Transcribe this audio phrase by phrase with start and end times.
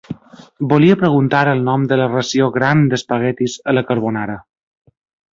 [0.69, 4.39] Volia preguntar el nom de la ració gran d'espaguetis a la carbonara.